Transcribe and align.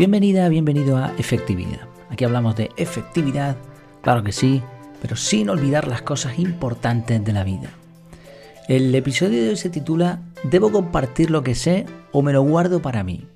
Bienvenida, 0.00 0.48
bienvenido 0.48 0.96
a 0.96 1.12
Efectividad. 1.18 1.86
Aquí 2.08 2.24
hablamos 2.24 2.56
de 2.56 2.70
efectividad, 2.78 3.58
claro 4.00 4.22
que 4.22 4.32
sí, 4.32 4.62
pero 5.02 5.14
sin 5.14 5.50
olvidar 5.50 5.86
las 5.86 6.00
cosas 6.00 6.38
importantes 6.38 7.22
de 7.22 7.32
la 7.34 7.44
vida. 7.44 7.68
El 8.66 8.94
episodio 8.94 9.42
de 9.42 9.50
hoy 9.50 9.56
se 9.56 9.68
titula 9.68 10.22
¿Debo 10.42 10.72
compartir 10.72 11.30
lo 11.30 11.42
que 11.42 11.54
sé 11.54 11.84
o 12.12 12.22
me 12.22 12.32
lo 12.32 12.40
guardo 12.40 12.80
para 12.80 13.04
mí? 13.04 13.26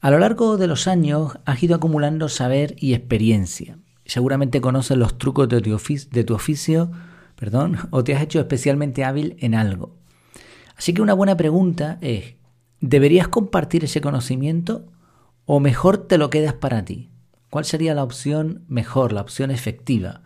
A 0.00 0.10
lo 0.10 0.18
largo 0.18 0.56
de 0.56 0.66
los 0.66 0.88
años 0.88 1.38
has 1.44 1.62
ido 1.62 1.76
acumulando 1.76 2.30
saber 2.30 2.74
y 2.78 2.94
experiencia. 2.94 3.76
Seguramente 4.06 4.62
conoces 4.62 4.96
los 4.96 5.18
trucos 5.18 5.50
de 5.50 5.60
tu, 5.60 6.34
oficio, 6.34 6.90
perdón, 7.36 7.76
o 7.90 8.02
te 8.02 8.14
has 8.14 8.22
hecho 8.22 8.40
especialmente 8.40 9.04
hábil 9.04 9.36
en 9.40 9.54
algo. 9.54 9.94
Así 10.74 10.94
que 10.94 11.02
una 11.02 11.12
buena 11.12 11.36
pregunta 11.36 11.98
es, 12.00 12.36
¿deberías 12.80 13.28
compartir 13.28 13.84
ese 13.84 14.00
conocimiento 14.00 14.86
o 15.46 15.60
mejor 15.60 15.98
te 15.98 16.18
lo 16.18 16.30
quedas 16.30 16.54
para 16.54 16.84
ti? 16.84 17.10
¿Cuál 17.50 17.64
sería 17.64 17.94
la 17.94 18.02
opción 18.02 18.64
mejor, 18.68 19.12
la 19.12 19.20
opción 19.20 19.50
efectiva? 19.50 20.22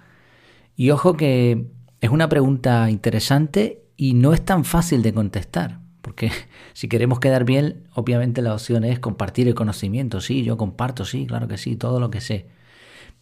Y 0.77 0.91
ojo 0.91 1.17
que 1.17 1.67
es 2.01 2.11
una 2.11 2.29
pregunta 2.29 2.91
interesante 2.91 3.83
y 3.97 4.15
no 4.15 4.33
es 4.33 4.45
tan 4.45 4.65
fácil 4.65 5.03
de 5.03 5.13
contestar, 5.13 5.81
porque 6.03 6.31
si 6.73 6.89
queremos 6.89 7.21
quedar 7.21 7.45
bien, 7.45 7.85
obviamente 7.95 8.43
la 8.43 8.55
opción 8.55 8.85
es 8.85 8.99
compartir 8.99 9.49
el 9.49 9.55
conocimiento. 9.55 10.21
Sí, 10.21 10.45
yo 10.45 10.57
comparto, 10.57 11.05
sí, 11.05 11.27
claro 11.27 11.49
que 11.49 11.59
sí, 11.59 11.77
todo 11.77 12.01
lo 12.01 12.11
que 12.11 12.21
sé. 12.21 12.47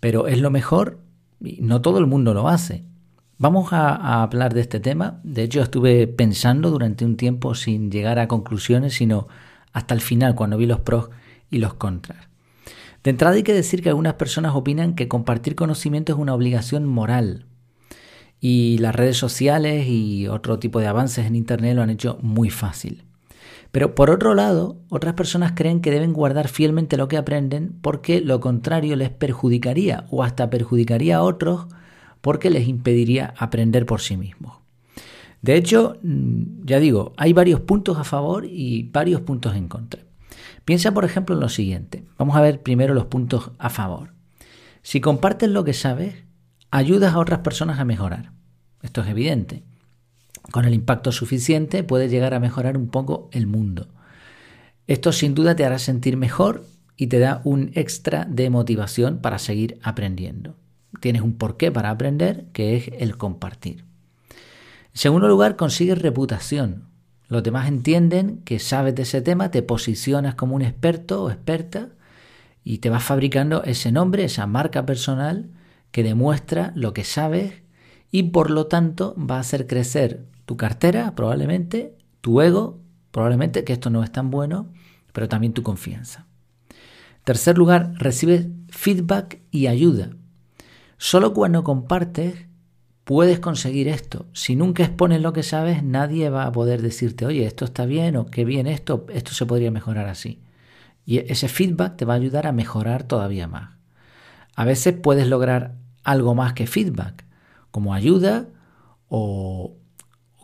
Pero 0.01 0.29
es 0.29 0.41
lo 0.41 0.51
mejor 0.51 1.01
y 1.41 1.61
no 1.63 1.81
todo 1.81 1.99
el 1.99 2.07
mundo 2.07 2.35
lo 2.35 2.49
hace. 2.49 2.85
Vamos 3.39 3.73
a, 3.73 4.23
hablar 4.23 4.55
de 4.55 4.63
este 4.63 4.81
tema. 4.81 5.21
De 5.23 5.43
hecho, 5.43 5.61
estuve 5.61 6.07
pensando 6.07 6.71
durante 6.71 7.05
un 7.05 7.17
tiempo 7.17 7.55
sin 7.55 7.91
llegar 7.91 8.19
a 8.19 8.29
conclusiones, 8.29 8.95
sino 8.95 9.29
hasta 9.73 9.95
el 9.95 10.01
final, 10.01 10.35
cuando 10.35 10.57
vi 10.57 10.67
los 10.67 10.81
pros 10.81 11.11
y 11.51 11.59
los 11.59 11.75
contras. 11.75 12.29
De 13.05 13.11
entrada 13.11 13.37
hay 13.37 13.43
que 13.43 13.55
decir 13.55 13.83
que 13.83 13.89
algunas 13.89 14.15
personas 14.15 14.55
opinan 14.55 14.95
que 14.95 15.07
compartir 15.07 15.55
conocimiento 15.55 16.13
es 16.13 16.19
una 16.19 16.35
obligación 16.35 16.87
moral. 16.87 17.47
Y 18.41 18.79
las 18.79 18.97
redes 18.97 19.17
sociales 19.17 19.87
y 19.89 20.27
otro 20.29 20.59
tipo 20.59 20.81
de 20.81 20.89
avances 20.89 21.27
en 21.27 21.37
Internet 21.37 21.77
lo 21.77 21.83
han 21.83 21.91
hecho 21.91 22.19
muy 22.21 22.51
fácil. 22.51 23.05
Pero 23.71 23.95
por 23.95 24.11
otro 24.11 24.35
lado, 24.35 24.81
otras 24.89 25.15
personas 25.15 25.53
creen 25.55 25.81
que 25.81 25.91
deben 25.91 26.13
guardar 26.13 26.49
fielmente 26.49 26.97
lo 26.97 27.09
que 27.09 27.17
aprenden 27.17 27.79
porque 27.81 28.21
lo 28.21 28.41
contrario 28.41 28.97
les 28.97 29.11
perjudicaría 29.11 30.07
o 30.11 30.23
hasta 30.23 30.51
perjudicaría 30.51 31.19
a 31.19 31.23
otros 31.23 31.67
porque 32.21 32.51
les 32.51 32.67
impediría 32.67 33.35
aprender 33.39 33.87
por 33.87 34.01
sí 34.01 34.17
mismos. 34.17 34.59
De 35.43 35.57
hecho, 35.57 35.99
mm, 36.03 36.65
ya 36.65 36.81
digo, 36.81 37.13
hay 37.17 37.33
varios 37.33 37.61
puntos 37.61 37.99
a 37.99 38.05
favor 38.05 38.47
y 38.47 38.91
varios 38.91 39.21
puntos 39.21 39.55
en 39.55 39.69
contra. 39.69 40.06
Piensa, 40.67 40.93
por 40.93 41.05
ejemplo, 41.05 41.37
en 41.37 41.41
lo 41.41 41.49
siguiente. 41.49 42.05
Vamos 42.19 42.37
a 42.37 42.41
ver 42.41 42.61
primero 42.61 42.93
los 42.93 43.07
puntos 43.07 43.53
a 43.57 43.71
favor. 43.71 44.13
Si 44.83 45.01
compartes 45.01 45.49
lo 45.49 45.63
que 45.63 45.73
sabes, 45.73 46.25
ayudas 46.73 47.15
a 47.15 47.19
otras 47.19 47.39
personas 47.39 47.79
a 47.79 47.85
mejorar. 47.85 48.33
Esto 48.83 49.01
es 49.01 49.07
evidente. 49.07 49.63
Con 50.51 50.65
el 50.65 50.75
impacto 50.75 51.13
suficiente 51.13 51.85
puedes 51.85 52.11
llegar 52.11 52.35
a 52.35 52.41
mejorar 52.41 52.77
un 52.77 52.89
poco 52.89 53.31
el 53.33 53.47
mundo. 53.47 53.87
Esto 54.89 55.13
sin 55.13 55.37
duda 55.37 55.55
te 55.55 55.65
hará 55.65 55.79
sentir 55.79 56.17
mejor 56.17 56.67
y 56.97 57.07
te 57.07 57.21
da 57.21 57.43
un 57.45 57.71
extra 57.75 58.25
de 58.25 58.51
motivación 58.51 59.19
para 59.19 59.39
seguir 59.39 59.79
aprendiendo. 59.85 60.57
Tienes 61.01 61.23
un 61.23 61.35
porqué 61.39 61.71
para 61.71 61.91
aprender, 61.91 62.47
que 62.53 62.77
es 62.77 62.91
el 62.99 63.17
compartir. 63.17 63.85
En 64.31 64.37
segundo 65.01 65.29
lugar, 65.29 65.55
consigues 65.55 66.03
reputación. 66.03 66.89
Los 67.29 67.43
demás 67.43 67.69
entienden 67.69 68.43
que 68.45 68.59
sabes 68.59 68.95
de 68.95 69.03
ese 69.03 69.21
tema, 69.21 69.51
te 69.51 69.63
posicionas 69.63 70.35
como 70.35 70.55
un 70.55 70.63
experto 70.63 71.25
o 71.25 71.31
experta 71.31 71.91
y 72.63 72.79
te 72.79 72.91
vas 72.91 73.03
fabricando 73.03 73.63
ese 73.65 73.91
nombre, 73.93 74.25
esa 74.25 74.47
marca 74.47 74.87
personal 74.87 75.51
que 75.91 76.03
demuestra 76.03 76.73
lo 76.75 76.93
que 76.93 77.05
sabes 77.05 77.63
y 78.11 78.25
por 78.25 78.51
lo 78.51 78.67
tanto 78.67 79.17
va 79.19 79.37
a 79.37 79.41
hacer 79.41 79.67
crecer 79.67 80.27
tu 80.45 80.57
cartera 80.57 81.15
probablemente, 81.15 81.97
tu 82.21 82.41
ego 82.41 82.81
probablemente, 83.11 83.65
que 83.65 83.73
esto 83.73 83.91
no 83.91 84.05
es 84.05 84.13
tan 84.13 84.31
bueno, 84.31 84.73
pero 85.13 85.29
también 85.29 85.53
tu 85.53 85.63
confianza. 85.63 86.27
En 86.71 87.25
tercer 87.25 87.59
lugar, 87.59 87.95
recibes 87.97 88.47
feedback 88.69 89.41
y 89.51 89.67
ayuda. 89.67 90.11
Solo 90.99 91.33
cuando 91.33 91.65
compartes 91.65 92.46
puedes 93.07 93.39
conseguir 93.39 93.87
esto. 93.87 94.27
Si 94.33 94.57
nunca 94.57 94.83
expones 94.83 95.23
lo 95.23 95.33
que 95.33 95.45
sabes, 95.45 95.85
nadie 95.85 96.29
va 96.29 96.45
a 96.45 96.51
poder 96.51 96.83
decirte, 96.83 97.25
oye, 97.25 97.47
esto 97.47 97.65
está 97.65 97.87
bien 97.87 98.17
o 98.17 98.27
qué 98.27 98.45
bien 98.45 98.67
esto, 98.67 99.07
esto 99.11 99.31
se 99.33 99.47
podría 99.47 99.71
mejorar 99.71 100.09
así. 100.09 100.43
Y 101.05 101.19
ese 101.19 101.47
feedback 101.47 101.97
te 101.97 102.05
va 102.05 102.15
a 102.15 102.17
ayudar 102.17 102.49
a 102.49 102.53
mejorar 102.53 103.05
todavía 103.05 103.47
más. 103.47 103.77
A 104.57 104.65
veces 104.65 104.93
puedes 105.01 105.29
lograr 105.29 105.77
algo 106.03 106.35
más 106.35 106.55
que 106.55 106.67
feedback, 106.67 107.25
como 107.71 107.95
ayuda 107.95 108.49
o 109.09 109.77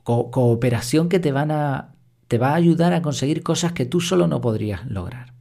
cooperación 0.05 1.09
que 1.09 1.19
te, 1.19 1.33
te 1.33 2.39
va 2.39 2.51
a 2.51 2.55
ayudar 2.55 2.93
a 2.93 3.03
conseguir 3.03 3.43
cosas 3.43 3.73
que 3.73 3.87
tú 3.87 4.01
solo 4.01 4.29
no 4.29 4.41
podrías 4.41 4.89
lograr. 4.89 5.33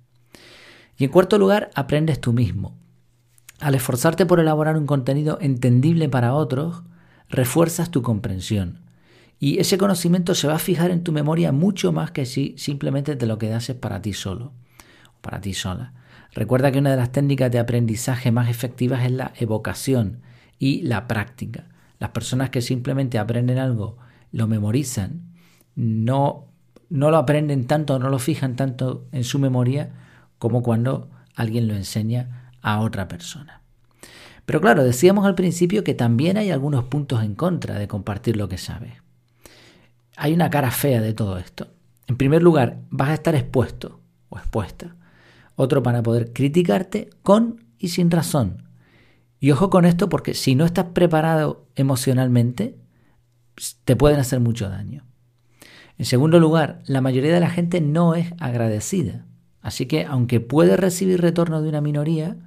Y 0.97 1.03
en 1.03 1.11
cuarto 1.11 1.37
lugar, 1.37 1.69
aprendes 1.75 2.19
tú 2.19 2.33
mismo. 2.33 2.79
Al 3.59 3.75
esforzarte 3.75 4.25
por 4.25 4.39
elaborar 4.39 4.75
un 4.75 4.87
contenido 4.87 5.37
entendible 5.39 6.09
para 6.09 6.33
otros, 6.33 6.81
refuerzas 7.31 7.89
tu 7.89 8.01
comprensión. 8.01 8.79
Y 9.39 9.59
ese 9.59 9.77
conocimiento 9.77 10.35
se 10.35 10.47
va 10.47 10.55
a 10.55 10.59
fijar 10.59 10.91
en 10.91 11.03
tu 11.03 11.11
memoria 11.11 11.51
mucho 11.51 11.91
más 11.91 12.11
que 12.11 12.25
si 12.25 12.53
simplemente 12.57 13.15
te 13.15 13.25
lo 13.25 13.39
quedases 13.39 13.75
para 13.75 14.01
ti 14.01 14.13
solo 14.13 14.53
o 15.17 15.21
para 15.21 15.41
ti 15.41 15.53
sola. 15.53 15.93
Recuerda 16.33 16.71
que 16.71 16.79
una 16.79 16.91
de 16.91 16.97
las 16.97 17.11
técnicas 17.11 17.51
de 17.51 17.59
aprendizaje 17.59 18.31
más 18.31 18.49
efectivas 18.49 19.03
es 19.03 19.11
la 19.11 19.33
evocación 19.37 20.21
y 20.59 20.83
la 20.83 21.07
práctica. 21.07 21.69
Las 21.97 22.11
personas 22.11 22.51
que 22.51 22.61
simplemente 22.61 23.17
aprenden 23.17 23.57
algo, 23.57 23.97
lo 24.31 24.47
memorizan, 24.47 25.33
no, 25.75 26.47
no 26.89 27.09
lo 27.09 27.17
aprenden 27.17 27.65
tanto, 27.65 27.97
no 27.97 28.09
lo 28.09 28.19
fijan 28.19 28.55
tanto 28.55 29.07
en 29.11 29.23
su 29.23 29.39
memoria 29.39 29.93
como 30.37 30.61
cuando 30.61 31.09
alguien 31.35 31.67
lo 31.67 31.75
enseña 31.75 32.51
a 32.61 32.79
otra 32.79 33.07
persona. 33.07 33.60
Pero 34.45 34.61
claro, 34.61 34.83
decíamos 34.83 35.25
al 35.25 35.35
principio 35.35 35.83
que 35.83 35.93
también 35.93 36.37
hay 36.37 36.51
algunos 36.51 36.85
puntos 36.85 37.23
en 37.23 37.35
contra 37.35 37.77
de 37.77 37.87
compartir 37.87 38.37
lo 38.37 38.49
que 38.49 38.57
sabes. 38.57 38.93
Hay 40.17 40.33
una 40.33 40.49
cara 40.49 40.71
fea 40.71 41.01
de 41.01 41.13
todo 41.13 41.37
esto. 41.37 41.67
En 42.07 42.17
primer 42.17 42.43
lugar, 42.43 42.79
vas 42.89 43.09
a 43.09 43.13
estar 43.13 43.35
expuesto 43.35 44.01
o 44.29 44.37
expuesta. 44.37 44.95
Otro 45.55 45.83
para 45.83 46.03
poder 46.03 46.33
criticarte 46.33 47.09
con 47.23 47.65
y 47.77 47.89
sin 47.89 48.11
razón. 48.11 48.69
Y 49.39 49.51
ojo 49.51 49.69
con 49.69 49.85
esto 49.85 50.09
porque 50.09 50.33
si 50.33 50.55
no 50.55 50.65
estás 50.65 50.85
preparado 50.93 51.67
emocionalmente, 51.75 52.77
te 53.85 53.95
pueden 53.95 54.19
hacer 54.19 54.39
mucho 54.39 54.69
daño. 54.69 55.05
En 55.97 56.05
segundo 56.05 56.39
lugar, 56.39 56.81
la 56.85 57.01
mayoría 57.01 57.33
de 57.33 57.39
la 57.39 57.49
gente 57.49 57.81
no 57.81 58.15
es 58.15 58.33
agradecida. 58.39 59.25
Así 59.61 59.85
que 59.85 60.05
aunque 60.05 60.39
puedes 60.39 60.79
recibir 60.79 61.21
retorno 61.21 61.61
de 61.61 61.69
una 61.69 61.81
minoría, 61.81 62.37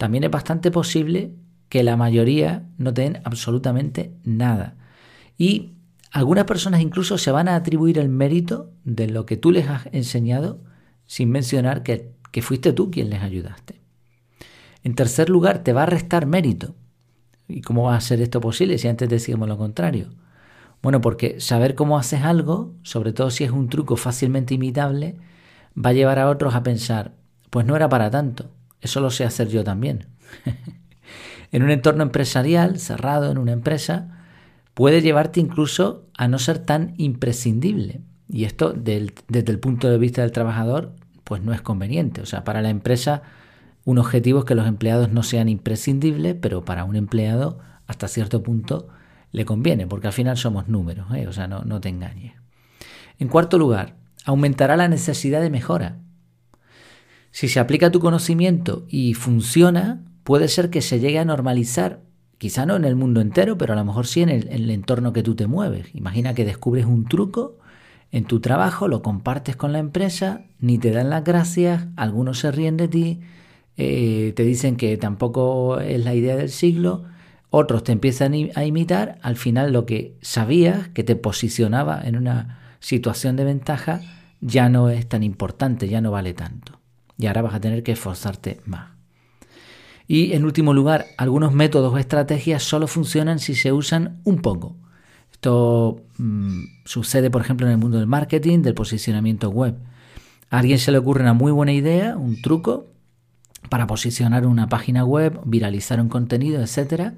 también 0.00 0.24
es 0.24 0.30
bastante 0.30 0.70
posible 0.70 1.34
que 1.68 1.82
la 1.82 1.94
mayoría 1.94 2.66
no 2.78 2.94
te 2.94 3.02
den 3.02 3.20
absolutamente 3.24 4.14
nada. 4.24 4.78
Y 5.36 5.74
algunas 6.10 6.46
personas 6.46 6.80
incluso 6.80 7.18
se 7.18 7.30
van 7.30 7.48
a 7.48 7.54
atribuir 7.54 7.98
el 7.98 8.08
mérito 8.08 8.72
de 8.82 9.08
lo 9.08 9.26
que 9.26 9.36
tú 9.36 9.50
les 9.50 9.68
has 9.68 9.90
enseñado 9.92 10.62
sin 11.04 11.28
mencionar 11.28 11.82
que, 11.82 12.14
que 12.32 12.40
fuiste 12.40 12.72
tú 12.72 12.90
quien 12.90 13.10
les 13.10 13.20
ayudaste. 13.20 13.82
En 14.84 14.94
tercer 14.94 15.28
lugar, 15.28 15.62
te 15.62 15.74
va 15.74 15.82
a 15.82 15.86
restar 15.86 16.24
mérito. 16.24 16.74
¿Y 17.46 17.60
cómo 17.60 17.82
va 17.82 17.96
a 17.96 18.00
ser 18.00 18.22
esto 18.22 18.40
posible 18.40 18.78
si 18.78 18.88
antes 18.88 19.06
decíamos 19.06 19.50
lo 19.50 19.58
contrario? 19.58 20.08
Bueno, 20.80 21.02
porque 21.02 21.40
saber 21.40 21.74
cómo 21.74 21.98
haces 21.98 22.22
algo, 22.22 22.72
sobre 22.84 23.12
todo 23.12 23.30
si 23.30 23.44
es 23.44 23.50
un 23.50 23.68
truco 23.68 23.96
fácilmente 23.96 24.54
imitable, 24.54 25.18
va 25.76 25.90
a 25.90 25.92
llevar 25.92 26.18
a 26.18 26.30
otros 26.30 26.54
a 26.54 26.62
pensar, 26.62 27.12
pues 27.50 27.66
no 27.66 27.76
era 27.76 27.90
para 27.90 28.10
tanto. 28.10 28.50
Eso 28.80 29.00
lo 29.00 29.10
sé 29.10 29.24
hacer 29.24 29.48
yo 29.48 29.64
también. 29.64 30.06
en 31.52 31.62
un 31.62 31.70
entorno 31.70 32.02
empresarial, 32.02 32.78
cerrado 32.78 33.30
en 33.30 33.38
una 33.38 33.52
empresa, 33.52 34.08
puede 34.74 35.02
llevarte 35.02 35.40
incluso 35.40 36.06
a 36.16 36.28
no 36.28 36.38
ser 36.38 36.58
tan 36.58 36.94
imprescindible. 36.96 38.00
Y 38.28 38.44
esto 38.44 38.72
desde 38.72 39.52
el 39.52 39.58
punto 39.58 39.90
de 39.90 39.98
vista 39.98 40.22
del 40.22 40.32
trabajador, 40.32 40.94
pues 41.24 41.42
no 41.42 41.52
es 41.52 41.60
conveniente. 41.62 42.20
O 42.20 42.26
sea, 42.26 42.44
para 42.44 42.62
la 42.62 42.70
empresa 42.70 43.22
un 43.84 43.98
objetivo 43.98 44.40
es 44.40 44.44
que 44.44 44.54
los 44.54 44.66
empleados 44.66 45.10
no 45.10 45.22
sean 45.22 45.48
imprescindibles, 45.48 46.36
pero 46.40 46.64
para 46.64 46.84
un 46.84 46.96
empleado 46.96 47.58
hasta 47.86 48.08
cierto 48.08 48.42
punto 48.42 48.88
le 49.32 49.44
conviene, 49.44 49.86
porque 49.86 50.06
al 50.06 50.12
final 50.12 50.36
somos 50.36 50.68
números, 50.68 51.06
¿eh? 51.14 51.26
o 51.26 51.32
sea, 51.32 51.48
no, 51.48 51.62
no 51.62 51.80
te 51.80 51.88
engañes. 51.88 52.34
En 53.18 53.28
cuarto 53.28 53.58
lugar, 53.58 53.96
aumentará 54.24 54.76
la 54.76 54.88
necesidad 54.88 55.40
de 55.40 55.50
mejora. 55.50 55.98
Si 57.30 57.48
se 57.48 57.60
aplica 57.60 57.90
tu 57.90 58.00
conocimiento 58.00 58.84
y 58.88 59.14
funciona, 59.14 60.02
puede 60.24 60.48
ser 60.48 60.70
que 60.70 60.82
se 60.82 61.00
llegue 61.00 61.18
a 61.18 61.24
normalizar, 61.24 62.00
quizá 62.38 62.66
no 62.66 62.76
en 62.76 62.84
el 62.84 62.96
mundo 62.96 63.20
entero, 63.20 63.56
pero 63.56 63.72
a 63.72 63.76
lo 63.76 63.84
mejor 63.84 64.06
sí 64.06 64.22
en 64.22 64.30
el, 64.30 64.70
entorno 64.70 65.12
que 65.12 65.22
tú 65.22 65.34
te 65.34 65.46
mueves. 65.46 65.94
Imagina 65.94 66.34
que 66.34 66.44
descubres 66.44 66.86
un 66.86 67.04
truco 67.06 67.58
en 68.10 68.24
tu 68.24 68.40
trabajo, 68.40 68.88
lo 68.88 69.02
compartes 69.02 69.56
con 69.56 69.72
la 69.72 69.78
empresa, 69.78 70.42
ni 70.58 70.78
te 70.78 70.90
dan 70.90 71.10
las 71.10 71.22
gracias, 71.22 71.86
algunos 71.96 72.40
se 72.40 72.50
ríen 72.50 72.76
de 72.76 72.88
ti, 72.88 73.20
eh, 73.76 74.32
te 74.34 74.42
dicen 74.42 74.76
que 74.76 74.96
tampoco 74.96 75.78
es 75.78 76.04
la 76.04 76.14
idea 76.14 76.34
del 76.34 76.50
siglo, 76.50 77.04
otros 77.50 77.84
te 77.84 77.92
empiezan 77.92 78.34
a 78.54 78.64
imitar, 78.64 79.18
al 79.22 79.36
final 79.36 79.72
lo 79.72 79.86
que 79.86 80.16
sabías, 80.20 80.88
que 80.88 81.04
te 81.04 81.16
posicionaba 81.16 82.00
en 82.02 82.16
una 82.16 82.76
situación 82.80 83.36
de 83.36 83.44
ventaja, 83.44 84.00
ya 84.40 84.68
no 84.68 84.88
es 84.90 85.08
tan 85.08 85.22
importante, 85.22 85.88
ya 85.88 86.00
no 86.00 86.10
vale 86.10 86.34
tanto. 86.34 86.79
Y 87.20 87.26
ahora 87.26 87.42
vas 87.42 87.54
a 87.54 87.60
tener 87.60 87.82
que 87.82 87.92
esforzarte 87.92 88.60
más. 88.66 88.90
Y 90.08 90.32
en 90.32 90.44
último 90.44 90.74
lugar, 90.74 91.06
algunos 91.18 91.52
métodos 91.52 91.92
o 91.92 91.98
estrategias 91.98 92.62
solo 92.62 92.88
funcionan 92.88 93.38
si 93.38 93.54
se 93.54 93.72
usan 93.72 94.20
un 94.24 94.42
poco. 94.42 94.76
Esto 95.30 96.02
mm, 96.18 96.64
sucede, 96.84 97.30
por 97.30 97.42
ejemplo, 97.42 97.66
en 97.66 97.72
el 97.72 97.78
mundo 97.78 97.98
del 97.98 98.06
marketing, 98.06 98.62
del 98.62 98.74
posicionamiento 98.74 99.50
web. 99.50 99.76
A 100.50 100.58
alguien 100.58 100.78
se 100.78 100.90
le 100.90 100.98
ocurre 100.98 101.22
una 101.22 101.32
muy 101.32 101.52
buena 101.52 101.72
idea, 101.72 102.16
un 102.16 102.42
truco, 102.42 102.86
para 103.68 103.86
posicionar 103.86 104.46
una 104.46 104.68
página 104.68 105.04
web, 105.04 105.40
viralizar 105.44 106.00
un 106.00 106.08
contenido, 106.08 106.62
etc. 106.62 107.12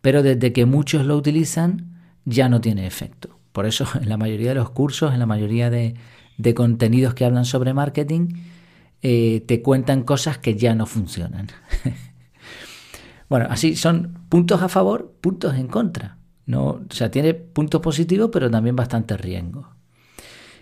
Pero 0.00 0.22
desde 0.22 0.52
que 0.52 0.66
muchos 0.66 1.06
lo 1.06 1.16
utilizan, 1.16 1.94
ya 2.24 2.48
no 2.48 2.60
tiene 2.60 2.86
efecto. 2.86 3.38
Por 3.52 3.66
eso, 3.66 3.86
en 4.00 4.08
la 4.08 4.16
mayoría 4.16 4.50
de 4.50 4.56
los 4.56 4.70
cursos, 4.70 5.12
en 5.12 5.18
la 5.18 5.26
mayoría 5.26 5.70
de, 5.70 5.94
contenidos 6.54 7.14
que 7.14 7.24
hablan 7.24 7.44
sobre 7.44 7.72
marketing, 7.72 8.28
eh, 9.06 9.44
te 9.46 9.60
cuentan 9.60 10.02
cosas 10.02 10.38
que 10.38 10.56
ya 10.56 10.74
no 10.74 10.86
funcionan. 10.86 11.48
bueno, 13.28 13.46
así 13.50 13.76
son 13.76 14.24
puntos 14.30 14.62
a 14.62 14.70
favor, 14.70 15.12
puntos 15.20 15.56
en 15.56 15.68
contra. 15.68 16.16
No, 16.46 16.66
o 16.68 16.86
sea, 16.88 17.10
tiene 17.10 17.34
puntos 17.34 17.82
positivos, 17.82 18.30
pero 18.32 18.50
también 18.50 18.76
bastante 18.76 19.18
riesgos. 19.18 19.66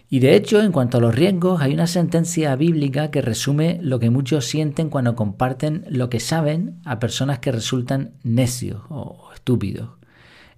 Y 0.09 0.19
de 0.19 0.35
hecho, 0.35 0.61
en 0.61 0.73
cuanto 0.73 0.99
a 0.99 1.01
los 1.01 1.15
riesgos, 1.15 1.63
hay 1.63 1.73
una 1.73 1.87
sentencia 1.87 2.57
bíblica 2.57 3.13
que 3.13 3.23
resume 3.23 3.79
lo 3.81 4.01
que 4.01 4.11
muchos 4.11 4.45
sienten 4.45 4.91
cuando 4.91 5.15
comparten 5.15 5.85
lo 5.89 6.11
que 6.11 6.19
saben 6.19 6.81
a 6.85 6.99
personas 6.99 7.39
que 7.39 7.53
resultan 7.53 8.15
necios 8.25 8.83
o 8.89 9.31
estúpidos. 9.33 9.91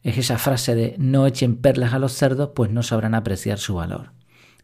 Es 0.02 0.16
esa 0.16 0.38
frase 0.38 0.74
de 0.74 0.96
no 0.98 1.26
echen 1.26 1.56
perlas 1.56 1.92
a 1.92 1.98
los 1.98 2.12
cerdos, 2.12 2.52
pues 2.54 2.70
no 2.70 2.82
sabrán 2.82 3.14
apreciar 3.14 3.58
su 3.58 3.74
valor. 3.74 4.12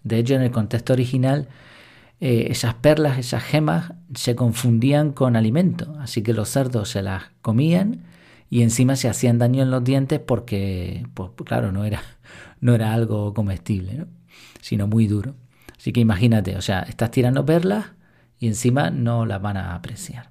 De 0.04 0.18
hecho, 0.18 0.36
en 0.36 0.42
el 0.42 0.50
contexto 0.52 0.94
original, 0.94 1.48
eh, 2.20 2.48
esas 2.50 2.74
perlas, 2.74 3.18
esas 3.18 3.42
gemas, 3.42 3.94
se 4.14 4.36
confundían 4.36 5.12
con 5.12 5.36
alimento, 5.36 5.96
así 6.00 6.22
que 6.22 6.34
los 6.34 6.48
cerdos 6.50 6.90
se 6.90 7.02
las 7.02 7.24
comían 7.42 8.04
y 8.50 8.62
encima 8.62 8.96
se 8.96 9.08
hacían 9.08 9.38
daño 9.38 9.62
en 9.62 9.70
los 9.70 9.84
dientes 9.84 10.20
porque, 10.20 11.06
pues 11.14 11.30
claro, 11.44 11.72
no 11.72 11.84
era, 11.84 12.02
no 12.60 12.74
era 12.74 12.92
algo 12.92 13.32
comestible, 13.34 14.06
sino 14.60 14.86
muy 14.86 15.06
duro. 15.06 15.34
Así 15.78 15.92
que 15.92 16.00
imagínate, 16.00 16.56
o 16.56 16.62
sea, 16.62 16.80
estás 16.82 17.10
tirando 17.10 17.46
perlas 17.46 17.86
y 18.38 18.48
encima 18.48 18.90
no 18.90 19.24
las 19.24 19.40
van 19.40 19.56
a 19.56 19.74
apreciar. 19.74 20.30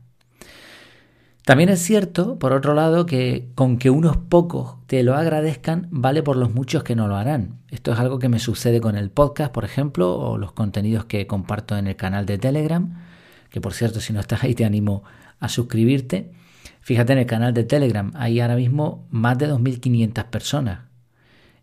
También 1.50 1.69
es 1.69 1.80
cierto, 1.81 2.38
por 2.38 2.54
otro 2.54 2.75
lado, 2.75 3.07
que 3.07 3.50
con 3.56 3.80
que 3.80 3.90
unos 3.90 4.18
pocos 4.18 4.75
te 4.86 5.01
lo 5.01 5.16
agradezcan 5.16 5.88
vale 5.90 6.22
por 6.22 6.38
los 6.38 6.54
muchos 6.54 6.84
que 6.84 6.96
no 6.96 7.07
lo 7.07 7.16
harán. 7.16 7.57
Esto 7.72 7.92
es 7.92 7.98
algo 7.98 8.19
que 8.19 8.30
me 8.30 8.38
sucede 8.38 8.80
con 8.80 8.96
el 8.96 9.10
podcast, 9.10 9.51
por 9.51 9.66
ejemplo, 9.66 10.16
o 10.16 10.38
los 10.38 10.51
contenidos 10.51 11.06
que 11.06 11.25
comparto 11.25 11.75
en 11.75 11.88
el 11.88 11.96
canal 11.96 12.28
de 12.28 12.38
Telegram, 12.38 13.01
que 13.50 13.62
por 13.62 13.74
cierto, 13.74 14.00
si 14.00 14.13
no 14.13 14.19
estás 14.19 14.44
ahí 14.44 14.54
te 14.54 14.63
animo 14.63 15.01
a 15.40 15.50
suscribirte. 15.50 16.34
Fíjate 16.81 17.13
en 17.13 17.18
el 17.18 17.25
canal 17.25 17.51
de 17.56 17.63
Telegram, 17.63 18.12
hay 18.13 18.40
ahora 18.42 18.56
mismo 18.56 19.07
más 19.10 19.36
de 19.40 19.51
2.500 19.51 20.25
personas, 20.25 20.81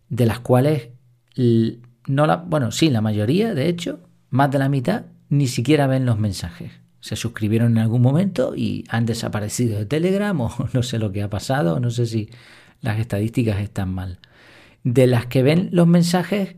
de 0.09 0.25
las 0.25 0.41
cuales, 0.41 0.89
no 1.37 2.27
la, 2.27 2.35
bueno, 2.35 2.73
sí, 2.73 2.89
la 2.89 2.99
mayoría, 2.99 3.53
de 3.53 3.69
hecho, 3.69 4.01
más 4.31 4.51
de 4.51 4.59
la 4.59 4.67
mitad, 4.67 5.05
ni 5.29 5.47
siquiera 5.47 5.87
ven 5.87 6.05
los 6.05 6.19
mensajes. 6.19 6.73
Se 6.99 7.15
suscribieron 7.15 7.73
en 7.73 7.79
algún 7.79 8.01
momento 8.01 8.55
y 8.55 8.83
han 8.89 9.05
desaparecido 9.05 9.77
de 9.77 9.85
Telegram 9.85 10.39
o 10.41 10.51
no 10.73 10.83
sé 10.83 10.99
lo 10.99 11.11
que 11.11 11.23
ha 11.23 11.29
pasado, 11.29 11.79
no 11.79 11.89
sé 11.91 12.05
si 12.05 12.29
las 12.81 12.99
estadísticas 12.99 13.59
están 13.59 13.93
mal. 13.93 14.19
De 14.83 15.07
las 15.07 15.25
que 15.25 15.43
ven 15.43 15.69
los 15.71 15.87
mensajes, 15.87 16.55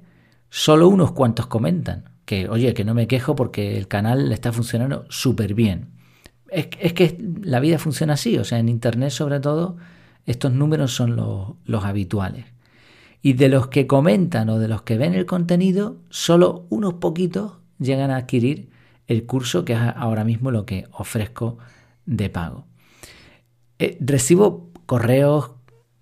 solo 0.50 0.88
unos 0.88 1.12
cuantos 1.12 1.48
comentan 1.48 2.06
que, 2.26 2.48
oye, 2.48 2.74
que 2.74 2.84
no 2.84 2.94
me 2.94 3.08
quejo 3.08 3.36
porque 3.36 3.78
el 3.78 3.88
canal 3.88 4.32
está 4.32 4.52
funcionando 4.52 5.06
súper 5.10 5.54
bien 5.54 6.00
es, 6.52 6.94
que 6.94 7.18
la 7.44 7.60
vida 7.60 7.78
funciona 7.80 8.14
así, 8.14 8.38
o 8.38 8.44
sea, 8.44 8.60
en 8.60 8.70
Internet 8.70 9.12
sobre 9.12 9.40
todo, 9.40 9.78
estos 10.26 10.52
números 10.52 10.94
son 10.94 11.16
los, 11.16 11.86
habituales. 11.86 12.46
Y 13.22 13.34
de 13.34 13.50
los 13.50 13.68
que 13.68 13.88
comentan 13.88 14.50
o 14.50 14.60
de 14.60 14.68
los 14.68 14.84
que 14.84 14.98
ven 14.98 15.14
el 15.14 15.26
contenido, 15.26 15.98
solo 16.10 16.66
unos 16.70 16.96
poquitos 16.96 17.54
llegan 17.80 18.12
a 18.12 18.18
adquirir 18.18 18.70
el 19.10 19.26
curso 19.26 19.66
que 19.66 19.74
es 19.74 19.80
ahora 19.96 20.24
mismo 20.24 20.52
lo 20.52 20.66
que 20.66 20.88
ofrezco 20.92 21.58
de 22.06 22.30
pago. 22.30 22.68
Eh, 23.80 23.98
recibo 24.00 24.70
correos, 24.86 25.52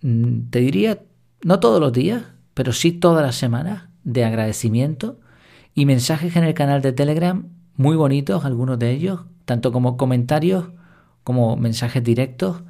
mm, 0.02 0.50
te 0.50 0.60
diría, 0.60 1.00
no 1.42 1.60
todos 1.60 1.80
los 1.80 1.94
días, 1.94 2.24
pero 2.54 2.74
sí 2.74 2.92
todas 2.92 3.26
las 3.26 3.36
semanas 3.36 3.86
de 4.04 4.26
agradecimiento 4.26 5.20
y 5.74 5.86
mensajes 5.86 6.36
en 6.36 6.44
el 6.44 6.54
canal 6.54 6.82
de 6.82 6.92
Telegram 6.92 7.48
muy 7.76 7.96
bonitos, 7.96 8.44
algunos 8.44 8.78
de 8.78 8.92
ellos, 8.92 9.22
tanto 9.46 9.72
como 9.72 9.96
comentarios 9.96 10.66
como 11.24 11.56
mensajes 11.56 12.04
directos, 12.04 12.64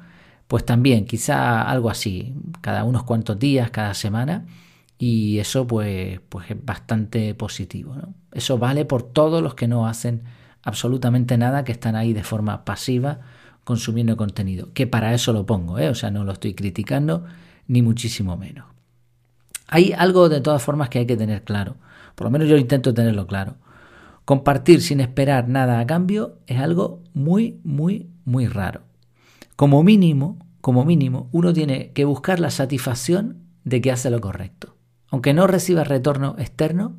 pues 0.46 0.64
también 0.64 1.04
quizá 1.04 1.62
algo 1.62 1.90
así, 1.90 2.34
cada 2.60 2.84
unos 2.84 3.02
cuantos 3.02 3.38
días, 3.38 3.70
cada 3.70 3.94
semana, 3.94 4.46
y 4.98 5.38
eso 5.38 5.66
pues, 5.66 6.20
pues 6.28 6.50
es 6.50 6.64
bastante 6.64 7.34
positivo. 7.34 7.94
Eso 8.32 8.58
vale 8.58 8.84
por 8.84 9.02
todos 9.02 9.42
los 9.42 9.54
que 9.54 9.68
no 9.68 9.86
hacen 9.86 10.24
absolutamente 10.62 11.38
nada, 11.38 11.64
que 11.64 11.72
están 11.72 11.94
ahí 11.96 12.12
de 12.12 12.24
forma 12.24 12.64
pasiva 12.64 13.20
consumiendo 13.64 14.16
contenido, 14.16 14.72
que 14.72 14.86
para 14.86 15.12
eso 15.12 15.32
lo 15.32 15.44
pongo, 15.44 15.78
¿eh? 15.78 15.90
o 15.90 15.94
sea, 15.94 16.10
no 16.10 16.24
lo 16.24 16.32
estoy 16.32 16.54
criticando, 16.54 17.24
ni 17.66 17.82
muchísimo 17.82 18.36
menos. 18.36 18.64
Hay 19.66 19.92
algo 19.92 20.30
de 20.30 20.40
todas 20.40 20.62
formas 20.62 20.88
que 20.88 21.00
hay 21.00 21.06
que 21.06 21.18
tener 21.18 21.44
claro, 21.44 21.76
por 22.14 22.26
lo 22.26 22.30
menos 22.30 22.48
yo 22.48 22.56
intento 22.56 22.94
tenerlo 22.94 23.26
claro. 23.26 23.56
Compartir 24.24 24.80
sin 24.80 25.00
esperar 25.00 25.48
nada 25.48 25.80
a 25.80 25.86
cambio 25.86 26.38
es 26.46 26.58
algo 26.58 27.02
muy, 27.12 27.60
muy, 27.62 28.08
muy 28.24 28.46
raro. 28.46 28.82
Como 29.54 29.82
mínimo, 29.82 30.38
como 30.62 30.86
mínimo, 30.86 31.28
uno 31.32 31.52
tiene 31.52 31.92
que 31.92 32.06
buscar 32.06 32.40
la 32.40 32.50
satisfacción 32.50 33.36
de 33.64 33.82
que 33.82 33.92
hace 33.92 34.08
lo 34.10 34.20
correcto. 34.22 34.77
Aunque 35.10 35.34
no 35.34 35.46
reciba 35.46 35.84
retorno 35.84 36.36
externo, 36.38 36.96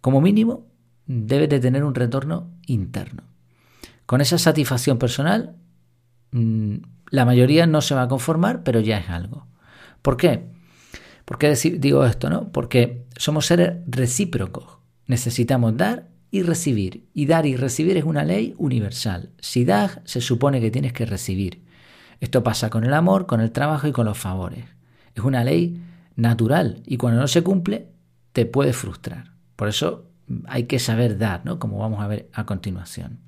como 0.00 0.20
mínimo 0.20 0.66
debe 1.06 1.48
de 1.48 1.60
tener 1.60 1.84
un 1.84 1.94
retorno 1.94 2.50
interno. 2.66 3.24
Con 4.06 4.20
esa 4.20 4.38
satisfacción 4.38 4.98
personal, 4.98 5.56
mm, 6.32 6.76
la 7.10 7.24
mayoría 7.24 7.66
no 7.66 7.80
se 7.80 7.94
va 7.94 8.02
a 8.02 8.08
conformar, 8.08 8.62
pero 8.62 8.80
ya 8.80 8.98
es 8.98 9.10
algo. 9.10 9.46
¿Por 10.02 10.16
qué? 10.16 10.48
¿Por 11.24 11.38
qué 11.38 11.54
digo 11.78 12.04
esto? 12.04 12.30
No? 12.30 12.50
Porque 12.50 13.06
somos 13.16 13.46
seres 13.46 13.78
recíprocos. 13.86 14.78
Necesitamos 15.06 15.76
dar 15.76 16.08
y 16.30 16.42
recibir. 16.42 17.08
Y 17.14 17.26
dar 17.26 17.46
y 17.46 17.56
recibir 17.56 17.96
es 17.96 18.04
una 18.04 18.24
ley 18.24 18.54
universal. 18.58 19.30
Si 19.40 19.64
das, 19.64 20.00
se 20.04 20.20
supone 20.20 20.60
que 20.60 20.70
tienes 20.70 20.92
que 20.92 21.06
recibir. 21.06 21.62
Esto 22.20 22.42
pasa 22.42 22.70
con 22.70 22.84
el 22.84 22.94
amor, 22.94 23.26
con 23.26 23.40
el 23.40 23.50
trabajo 23.50 23.88
y 23.88 23.92
con 23.92 24.06
los 24.06 24.18
favores. 24.18 24.64
Es 25.14 25.24
una 25.24 25.42
ley 25.44 25.80
natural 26.20 26.82
y 26.86 26.96
cuando 26.96 27.20
no 27.20 27.28
se 27.28 27.42
cumple 27.42 27.88
te 28.32 28.46
puede 28.46 28.72
frustrar. 28.72 29.32
Por 29.56 29.68
eso 29.68 30.06
hay 30.46 30.64
que 30.64 30.78
saber 30.78 31.18
dar, 31.18 31.44
¿no? 31.44 31.58
Como 31.58 31.78
vamos 31.78 32.00
a 32.00 32.06
ver 32.06 32.28
a 32.32 32.46
continuación. 32.46 33.18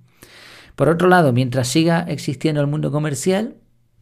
Por 0.76 0.88
otro 0.88 1.08
lado, 1.08 1.32
mientras 1.32 1.68
siga 1.68 2.00
existiendo 2.00 2.60
el 2.60 2.66
mundo 2.66 2.92
comercial, 2.92 3.56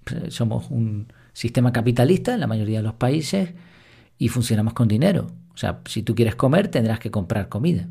pues, 0.04 0.34
somos 0.34 0.70
un 0.70 1.12
sistema 1.32 1.72
capitalista 1.72 2.34
en 2.34 2.40
la 2.40 2.46
mayoría 2.46 2.78
de 2.78 2.84
los 2.84 2.94
países 2.94 3.54
y 4.18 4.28
funcionamos 4.28 4.74
con 4.74 4.88
dinero. 4.88 5.28
O 5.54 5.56
sea, 5.56 5.80
si 5.86 6.02
tú 6.02 6.14
quieres 6.14 6.34
comer, 6.34 6.68
tendrás 6.68 6.98
que 6.98 7.10
comprar 7.10 7.48
comida. 7.48 7.88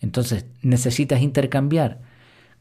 Entonces 0.00 0.46
necesitas 0.62 1.20
intercambiar 1.20 2.00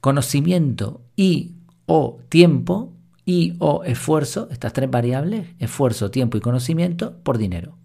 conocimiento 0.02 1.02
y 1.16 1.56
o 1.86 2.20
tiempo 2.30 2.95
y 3.26 3.56
o 3.60 3.84
esfuerzo, 3.84 4.48
estas 4.52 4.74
tres 4.74 4.90
variables, 4.90 5.48
esfuerzo, 5.60 6.12
tiempo 6.12 6.38
y 6.38 6.42
conocimiento, 6.42 7.18
por 7.24 7.38
dinero. 7.38 7.76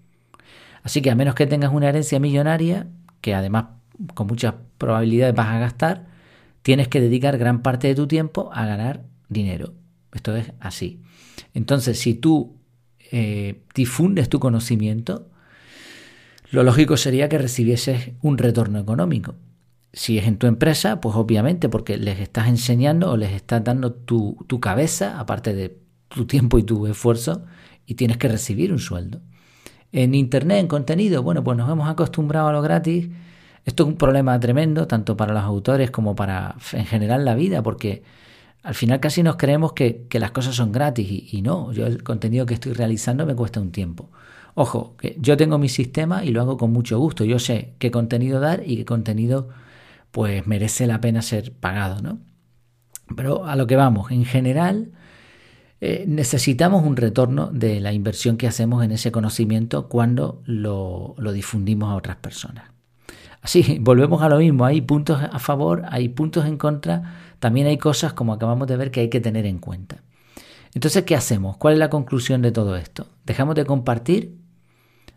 Así 0.82 1.02
que 1.02 1.10
a 1.10 1.14
menos 1.14 1.34
que 1.34 1.46
tengas 1.46 1.72
una 1.72 1.88
herencia 1.88 2.20
millonaria, 2.20 2.88
que 3.20 3.34
además 3.34 3.66
con 4.14 4.26
muchas 4.26 4.54
probabilidades 4.78 5.34
vas 5.34 5.48
a 5.48 5.58
gastar, 5.58 6.06
tienes 6.62 6.88
que 6.88 7.00
dedicar 7.00 7.38
gran 7.38 7.62
parte 7.62 7.88
de 7.88 7.94
tu 7.94 8.06
tiempo 8.06 8.50
a 8.52 8.66
ganar 8.66 9.04
dinero. 9.28 9.74
Esto 10.12 10.36
es 10.36 10.52
así. 10.60 11.00
Entonces, 11.54 11.98
si 11.98 12.14
tú 12.14 12.56
eh, 13.10 13.62
difundes 13.74 14.28
tu 14.28 14.40
conocimiento, 14.40 15.28
lo 16.50 16.62
lógico 16.62 16.96
sería 16.96 17.28
que 17.28 17.38
recibieses 17.38 18.10
un 18.22 18.38
retorno 18.38 18.78
económico. 18.78 19.34
Si 19.92 20.18
es 20.18 20.26
en 20.26 20.38
tu 20.38 20.46
empresa, 20.46 21.00
pues 21.00 21.16
obviamente 21.16 21.68
porque 21.68 21.96
les 21.96 22.20
estás 22.20 22.48
enseñando 22.48 23.10
o 23.10 23.16
les 23.16 23.32
estás 23.32 23.64
dando 23.64 23.92
tu, 23.92 24.36
cabeza, 24.60 25.18
aparte 25.18 25.52
de 25.54 25.78
tu 26.08 26.26
tiempo 26.26 26.58
y 26.58 26.62
tu 26.62 26.86
esfuerzo, 26.86 27.44
y 27.86 27.94
tienes 27.94 28.16
que 28.18 28.28
recibir 28.28 28.72
un 28.72 28.78
sueldo. 28.78 29.20
En 29.92 30.14
Internet, 30.14 30.60
en 30.60 30.68
contenido, 30.68 31.22
bueno, 31.22 31.42
pues 31.42 31.58
nos 31.58 31.68
hemos 31.70 31.88
acostumbrado 31.88 32.48
a 32.48 32.52
lo 32.52 32.62
gratis 32.62 33.08
Esto 33.64 33.82
es 33.82 33.88
un 33.88 33.96
problema 33.96 34.38
tremendo, 34.38 34.86
tanto 34.86 35.16
para 35.16 35.34
los 35.34 35.42
autores 35.42 35.90
como 35.90 36.14
para 36.14 36.56
en 36.72 36.86
general 36.86 37.24
la 37.24 37.34
vida, 37.34 37.62
porque 37.62 38.04
al 38.62 38.74
final 38.74 39.00
casi 39.00 39.22
nos 39.22 39.36
creemos 39.36 39.72
que, 39.72 40.06
las 40.12 40.30
cosas 40.32 40.54
son 40.54 40.72
gratis 40.72 41.32
y, 41.32 41.42
no, 41.42 41.72
yo 41.72 41.86
el 41.86 42.02
contenido 42.02 42.46
que 42.46 42.54
estoy 42.54 42.72
realizando 42.74 43.26
me 43.26 43.34
cuesta 43.34 43.60
un 43.60 43.72
tiempo. 43.72 44.10
Ojo, 44.54 44.96
que 44.98 45.16
yo 45.20 45.36
tengo 45.36 45.58
mi 45.58 45.68
sistema 45.68 46.24
y 46.24 46.30
lo 46.30 46.40
hago 46.42 46.56
con 46.56 46.72
mucho 46.72 46.98
gusto. 46.98 47.24
Yo 47.24 47.38
sé 47.38 47.74
qué 47.78 47.90
contenido 47.90 48.40
dar 48.40 48.62
y 48.66 48.76
qué 48.76 48.84
contenido 48.84 49.48
pues 50.10 50.46
merece 50.46 50.86
la 50.86 51.00
pena 51.00 51.22
ser 51.22 51.52
pagado, 51.52 52.02
¿no? 52.02 52.20
Pero 53.16 53.44
a 53.46 53.56
lo 53.56 53.66
que 53.66 53.76
vamos, 53.76 54.10
en 54.10 54.24
general 54.24 54.92
eh, 55.80 56.04
necesitamos 56.06 56.84
un 56.84 56.96
retorno 56.96 57.48
de 57.52 57.80
la 57.80 57.92
inversión 57.92 58.36
que 58.36 58.46
hacemos 58.46 58.84
en 58.84 58.92
ese 58.92 59.10
conocimiento 59.10 59.88
cuando 59.88 60.42
lo, 60.44 61.14
lo 61.18 61.32
difundimos 61.32 61.90
a 61.90 61.96
otras 61.96 62.16
personas. 62.16 62.70
Así, 63.40 63.78
volvemos 63.80 64.22
a 64.22 64.28
lo 64.28 64.38
mismo, 64.38 64.64
hay 64.64 64.80
puntos 64.80 65.20
a 65.22 65.38
favor, 65.38 65.84
hay 65.88 66.08
puntos 66.10 66.46
en 66.46 66.58
contra, 66.58 67.34
también 67.38 67.66
hay 67.66 67.78
cosas 67.78 68.12
como 68.12 68.32
acabamos 68.32 68.68
de 68.68 68.76
ver 68.76 68.90
que 68.90 69.00
hay 69.00 69.08
que 69.08 69.20
tener 69.20 69.46
en 69.46 69.58
cuenta. 69.58 70.02
Entonces, 70.74 71.02
¿qué 71.04 71.16
hacemos? 71.16 71.56
¿Cuál 71.56 71.74
es 71.74 71.80
la 71.80 71.90
conclusión 71.90 72.42
de 72.42 72.52
todo 72.52 72.76
esto? 72.76 73.08
¿Dejamos 73.24 73.54
de 73.56 73.64
compartir? 73.64 74.36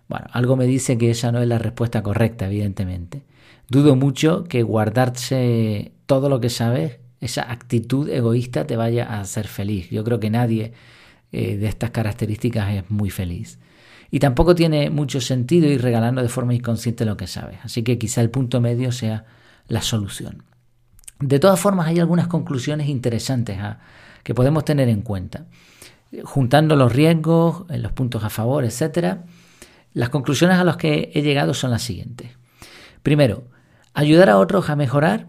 Bueno, 0.08 0.26
algo 0.32 0.56
me 0.56 0.66
dice 0.66 0.98
que 0.98 1.12
esa 1.12 1.32
no 1.32 1.40
es 1.42 1.48
la 1.48 1.60
respuesta 1.60 2.02
correcta, 2.02 2.46
evidentemente. 2.48 3.24
Dudo 3.70 3.96
mucho 3.96 4.44
que 4.44 4.64
guardarse 4.64 5.94
todo 6.06 6.30
lo 6.30 6.40
que 6.40 6.50
sabes, 6.50 7.00
esa 7.24 7.50
actitud 7.50 8.10
egoísta 8.10 8.68
te 8.68 8.76
vaya 8.76 9.06
a 9.06 9.22
hacer 9.22 9.48
feliz. 9.48 9.90
Yo 9.90 10.04
creo 10.04 10.20
que 10.20 10.30
nadie 10.30 10.74
eh, 11.32 11.56
de 11.56 11.68
estas 11.68 11.92
características 11.92 12.74
es 12.74 12.92
muy 12.92 13.10
feliz. 13.10 13.60
Y 14.12 14.20
tampoco 14.20 14.54
tiene 14.54 14.90
mucho 14.90 15.22
sentido 15.22 15.68
ir 15.68 15.82
regalando 15.82 16.22
de 16.22 16.30
forma 16.30 16.54
inconsciente 16.54 17.06
lo 17.06 17.18
que 17.18 17.26
sabes. 17.26 17.60
Así 17.64 17.82
que 17.82 17.98
quizá 17.98 18.22
el 18.22 18.30
punto 18.30 18.62
medio 18.62 18.92
sea 18.92 19.26
la 19.68 19.82
solución. 19.82 20.44
De 21.20 21.40
todas 21.40 21.60
formas, 21.60 21.88
hay 21.88 22.00
algunas 22.00 22.28
conclusiones 22.28 22.90
interesantes 22.90 23.58
¿ah? 23.60 23.80
que 24.24 24.36
podemos 24.36 24.66
tener 24.66 24.90
en 24.90 25.02
cuenta. 25.02 25.46
Juntando 26.26 26.76
los 26.76 26.94
riesgos, 26.94 27.64
los 27.70 27.92
puntos 27.94 28.24
a 28.24 28.30
favor, 28.30 28.66
etc., 28.66 29.20
las 29.94 30.10
conclusiones 30.10 30.58
a 30.58 30.64
las 30.64 30.76
que 30.78 31.12
he 31.14 31.22
llegado 31.22 31.54
son 31.54 31.72
las 31.72 31.84
siguientes. 31.84 32.32
Primero, 33.02 33.46
ayudar 33.94 34.30
a 34.30 34.38
otros 34.38 34.70
a 34.70 34.76
mejorar. 34.76 35.28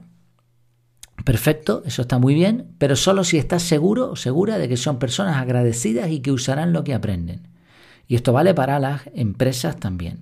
Perfecto, 1.25 1.83
eso 1.87 2.02
está 2.02 2.18
muy 2.18 2.35
bien, 2.35 2.75
pero 2.78 2.97
solo 2.97 3.25
si 3.25 3.38
estás 3.38 3.62
seguro 3.62 4.11
o 4.11 4.16
segura 4.16 4.59
de 4.59 4.68
que 4.68 4.76
son 4.76 4.99
personas 4.99 5.37
agradecidas 5.37 6.11
y 6.11 6.21
que 6.21 6.33
usarán 6.33 6.73
lo 6.73 6.85
que 6.85 6.94
aprenden. 6.94 7.49
Y 8.09 8.16
esto 8.16 8.33
vale 8.33 8.52
para 8.52 8.78
las 8.78 9.02
empresas 9.14 9.78
también. 9.78 10.18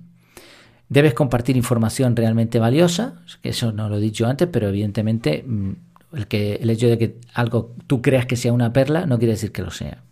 Debes 0.87 1.13
compartir 1.13 1.57
información 1.57 2.15
realmente 2.15 2.59
valiosa, 2.59 3.15
eso 3.41 3.71
no 3.71 3.89
lo 3.89 3.97
he 3.97 4.01
dicho 4.01 4.27
antes, 4.27 4.47
pero 4.51 4.69
evidentemente 4.69 5.43
mm, 5.45 5.71
el, 6.13 6.27
que, 6.27 6.55
el 6.55 6.69
hecho 6.69 6.87
de 6.87 6.97
que 6.97 7.17
algo 7.33 7.75
tú 7.87 8.01
creas 8.01 8.25
que 8.25 8.35
sea 8.35 8.53
una 8.53 8.71
perla 8.71 9.05
no 9.05 9.17
quiere 9.17 9.33
decir 9.33 9.51
que 9.51 9.63
lo 9.63 9.71
sea. 9.71 10.03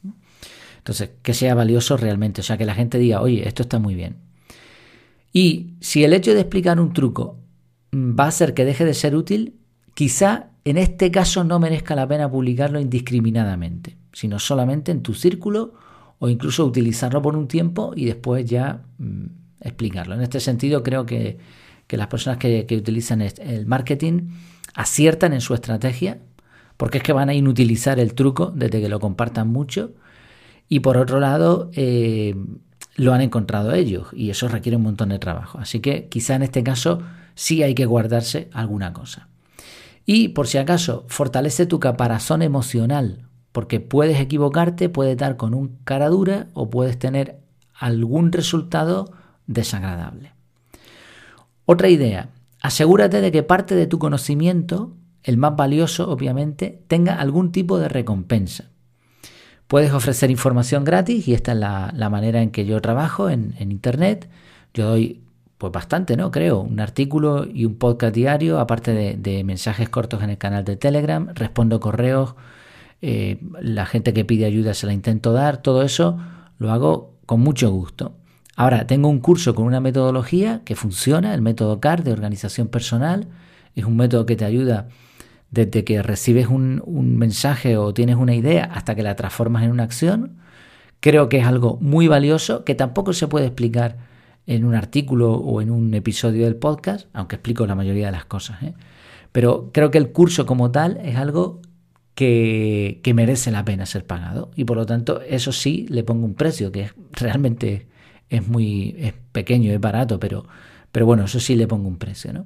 Entonces, 0.79 1.11
que 1.21 1.35
sea 1.35 1.53
valioso 1.53 1.95
realmente, 1.95 2.41
o 2.41 2.43
sea, 2.43 2.57
que 2.57 2.65
la 2.65 2.73
gente 2.73 2.97
diga, 2.97 3.21
oye, 3.21 3.47
esto 3.47 3.61
está 3.61 3.77
muy 3.77 3.93
bien. 3.93 4.15
Y 5.31 5.75
si 5.79 6.03
el 6.03 6.13
hecho 6.13 6.33
de 6.33 6.41
explicar 6.41 6.79
un 6.79 6.91
truco 6.91 7.37
va 7.93 8.25
a 8.25 8.27
hacer 8.27 8.53
que 8.53 8.65
deje 8.65 8.85
de 8.85 8.93
ser 8.93 9.15
útil, 9.15 9.55
quizá 9.93 10.49
en 10.63 10.77
este 10.77 11.11
caso 11.11 11.43
no 11.43 11.59
merezca 11.59 11.95
la 11.95 12.07
pena 12.07 12.29
publicarlo 12.29 12.79
indiscriminadamente, 12.79 13.97
sino 14.13 14.39
solamente 14.39 14.91
en 14.91 15.01
tu 15.01 15.13
círculo 15.13 15.73
o 16.19 16.29
incluso 16.29 16.65
utilizarlo 16.65 17.21
por 17.21 17.35
un 17.35 17.47
tiempo 17.47 17.93
y 17.95 18.05
después 18.05 18.45
ya 18.45 18.83
mm, 18.99 19.25
explicarlo. 19.61 20.15
En 20.15 20.21
este 20.21 20.39
sentido, 20.39 20.83
creo 20.83 21.05
que, 21.05 21.37
las 21.89 22.07
personas 22.07 22.37
que, 22.37 22.65
utilizan 22.71 23.21
el 23.21 23.65
marketing 23.65 24.29
aciertan 24.75 25.33
en 25.33 25.41
su 25.41 25.53
estrategia, 25.53 26.19
porque 26.77 26.99
es 26.99 27.03
que 27.03 27.11
van 27.11 27.27
a 27.27 27.33
inutilizar 27.33 27.99
el 27.99 28.13
truco 28.13 28.53
desde 28.55 28.79
que 28.79 28.87
lo 28.87 29.01
compartan 29.01 29.49
mucho. 29.49 29.91
Y 30.69 30.79
por 30.79 30.95
otro 30.95 31.19
lado, 31.19 31.69
eh, 31.73 32.33
lo 32.95 33.13
han 33.13 33.19
encontrado 33.19 33.73
ellos 33.73 34.07
y 34.13 34.29
eso 34.29 34.47
requiere 34.47 34.77
un 34.77 34.83
montón 34.83 35.09
de 35.09 35.19
trabajo. 35.19 35.57
Así 35.57 35.81
que 35.81 36.07
quizá 36.07 36.35
en 36.35 36.43
este 36.43 36.63
caso 36.63 37.01
sí 37.35 37.63
hay 37.63 37.75
que 37.75 37.85
guardarse 37.85 38.49
alguna 38.53 38.93
cosa. 38.93 39.29
Y 40.05 40.29
por 40.29 40.47
si 40.47 40.57
acaso, 40.57 41.05
fortalece 41.07 41.65
tu 41.65 41.79
caparazón 41.79 42.41
emocional 42.41 43.27
porque 43.51 43.79
puedes 43.79 44.19
equivocarte, 44.19 44.89
puedes 44.89 45.17
dar 45.17 45.37
con 45.37 45.53
un 45.53 45.77
cara 45.83 46.09
dura 46.09 46.47
o 46.53 46.69
puedes 46.69 46.97
tener 46.97 47.39
algún 47.73 48.31
resultado 48.31 49.11
desagradable. 49.47 50.33
Otra 51.65 51.89
idea, 51.89 52.29
asegúrate 52.61 53.21
de 53.21 53.31
que 53.31 53.43
parte 53.43 53.75
de 53.75 53.87
tu 53.87 53.99
conocimiento, 53.99 54.95
el 55.23 55.37
más 55.37 55.55
valioso 55.55 56.09
obviamente, 56.09 56.83
tenga 56.87 57.15
algún 57.15 57.51
tipo 57.51 57.77
de 57.77 57.89
recompensa. 57.89 58.69
Puedes 59.67 59.93
ofrecer 59.93 60.31
información 60.31 60.83
gratis 60.83 61.27
y 61.27 61.33
esta 61.33 61.53
es 61.53 61.57
la, 61.57 62.09
manera 62.09 62.41
en 62.41 62.51
que 62.51 62.65
yo 62.65 62.81
trabajo 62.81 63.29
en, 63.29 63.55
Internet. 63.59 64.29
Yo 64.73 64.89
doy 64.89 65.23
pues 65.61 65.71
bastante, 65.71 66.17
¿no? 66.17 66.31
Creo, 66.31 66.61
un 66.61 66.79
artículo 66.79 67.45
y 67.45 67.65
un 67.65 67.75
podcast 67.75 68.15
diario, 68.15 68.59
aparte 68.59 69.15
de, 69.15 69.43
mensajes 69.43 69.89
cortos 69.89 70.23
en 70.23 70.31
el 70.31 70.39
canal 70.39 70.65
de 70.65 70.75
Telegram, 70.75 71.27
respondo 71.35 71.79
correos 71.79 72.33
eh, 73.03 73.39
la 73.61 73.85
gente 73.85 74.11
que 74.11 74.25
pide 74.25 74.45
ayuda 74.45 74.73
se 74.73 74.87
la 74.87 74.93
intento 74.93 75.33
dar, 75.33 75.61
todo 75.61 75.83
eso 75.83 76.17
lo 76.57 76.71
hago 76.71 77.13
con 77.27 77.41
mucho 77.41 77.69
gusto. 77.69 78.15
Ahora, 78.55 78.87
tengo 78.87 79.07
un 79.07 79.19
curso 79.19 79.53
con 79.53 79.65
una 79.65 79.79
metodología 79.79 80.61
que 80.65 80.75
funciona, 80.75 81.35
el 81.35 81.43
método 81.43 81.79
CAR 81.79 82.03
de 82.03 82.11
organización 82.11 82.67
personal. 82.67 83.27
Es 83.75 83.85
un 83.85 83.97
método 83.97 84.25
que 84.25 84.35
te 84.35 84.45
ayuda 84.45 84.87
desde 85.51 85.83
que 85.83 86.01
recibes 86.01 86.47
un, 86.47 86.81
mensaje 87.19 87.77
o 87.77 87.93
tienes 87.93 88.15
una 88.15 88.33
idea 88.33 88.63
hasta 88.63 88.95
que 88.95 89.03
la 89.03 89.15
transformas 89.15 89.61
en 89.61 89.69
una 89.69 89.83
acción. 89.83 90.37
Creo 91.01 91.29
que 91.29 91.37
es 91.37 91.45
algo 91.45 91.77
muy 91.81 92.07
valioso 92.07 92.63
que 92.63 92.73
tampoco 92.73 93.13
se 93.13 93.27
puede 93.27 93.45
explicar 93.45 94.09
en 94.47 94.65
un 94.65 94.75
artículo 94.75 95.33
o 95.33 95.61
en 95.61 95.71
un 95.71 95.93
episodio 95.93 96.45
del 96.45 96.55
podcast, 96.55 97.07
aunque 97.13 97.35
explico 97.35 97.65
la 97.65 97.75
mayoría 97.75 98.07
de 98.07 98.11
las 98.11 98.25
cosas. 98.25 98.61
¿eh? 98.63 98.73
Pero 99.31 99.69
creo 99.71 99.91
que 99.91 99.97
el 99.97 100.11
curso 100.11 100.45
como 100.45 100.71
tal 100.71 100.97
es 101.03 101.15
algo 101.15 101.61
que, 102.15 103.01
merece 103.15 103.51
la 103.51 103.65
pena 103.65 103.85
ser 103.85 104.05
pagado. 104.05 104.51
Y 104.55 104.65
por 104.65 104.77
lo 104.77 104.85
tanto, 104.85 105.21
eso 105.21 105.51
sí 105.51 105.85
le 105.89 106.03
pongo 106.03 106.25
un 106.25 106.35
precio, 106.35 106.71
que 106.71 106.91
realmente 107.13 107.87
es 108.29 108.47
muy 108.47 108.95
es 108.99 109.13
pequeño, 109.31 109.71
es 109.71 109.79
barato, 109.79 110.19
pero, 110.19 110.45
pero 110.91 111.05
bueno, 111.05 111.25
eso 111.25 111.39
sí 111.39 111.55
le 111.55 111.67
pongo 111.67 111.87
un 111.87 111.97
precio. 111.97 112.33
¿no? 112.33 112.45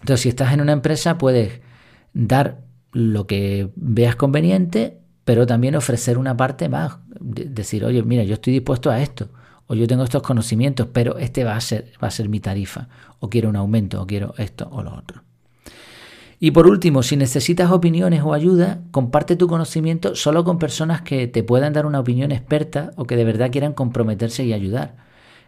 Entonces, 0.00 0.20
si 0.22 0.28
estás 0.28 0.52
en 0.52 0.60
una 0.60 0.72
empresa, 0.72 1.18
puedes 1.18 1.60
dar 2.12 2.62
lo 2.92 3.26
que 3.26 3.70
veas 3.76 4.16
conveniente, 4.16 4.98
pero 5.24 5.46
también 5.46 5.74
ofrecer 5.74 6.18
una 6.18 6.36
parte 6.36 6.68
más. 6.68 6.98
Decir, 7.20 7.84
oye, 7.84 8.02
mira, 8.02 8.24
yo 8.24 8.34
estoy 8.34 8.52
dispuesto 8.52 8.90
a 8.90 9.02
esto, 9.02 9.30
o 9.66 9.74
yo 9.74 9.86
tengo 9.86 10.04
estos 10.04 10.22
conocimientos, 10.22 10.88
pero 10.92 11.18
este 11.18 11.44
va 11.44 11.56
a 11.56 11.60
ser, 11.60 11.92
va 12.02 12.08
a 12.08 12.10
ser 12.10 12.28
mi 12.28 12.40
tarifa, 12.40 12.88
o 13.20 13.30
quiero 13.30 13.48
un 13.48 13.56
aumento, 13.56 14.02
o 14.02 14.06
quiero 14.06 14.34
esto 14.38 14.68
o 14.70 14.82
lo 14.82 14.94
otro. 14.94 15.22
Y 16.40 16.50
por 16.50 16.66
último, 16.66 17.02
si 17.02 17.16
necesitas 17.16 17.70
opiniones 17.70 18.22
o 18.22 18.34
ayuda, 18.34 18.80
comparte 18.90 19.36
tu 19.36 19.46
conocimiento 19.46 20.14
solo 20.14 20.44
con 20.44 20.58
personas 20.58 21.00
que 21.02 21.26
te 21.26 21.42
puedan 21.42 21.72
dar 21.72 21.86
una 21.86 22.00
opinión 22.00 22.32
experta 22.32 22.90
o 22.96 23.06
que 23.06 23.16
de 23.16 23.24
verdad 23.24 23.50
quieran 23.50 23.72
comprometerse 23.72 24.44
y 24.44 24.52
ayudar. 24.52 24.96